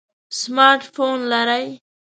سمارټ 0.39 0.81
فون 0.93 1.17
لرئ؟ 1.31 1.65